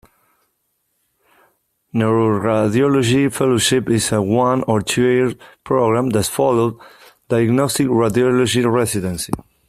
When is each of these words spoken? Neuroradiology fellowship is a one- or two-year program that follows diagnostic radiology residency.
Neuroradiology 1.93 3.31
fellowship 3.31 3.87
is 3.87 4.11
a 4.11 4.19
one- 4.19 4.63
or 4.63 4.81
two-year 4.81 5.35
program 5.63 6.09
that 6.09 6.25
follows 6.25 6.73
diagnostic 7.29 7.85
radiology 7.85 8.65
residency. 8.65 9.31